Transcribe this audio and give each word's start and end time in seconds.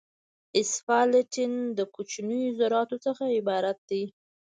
اسفالټین 0.61 1.53
د 1.77 1.79
کوچنیو 1.95 2.55
ذراتو 2.59 2.97
څخه 3.05 3.23
عبارت 3.37 3.77
دی 3.89 4.03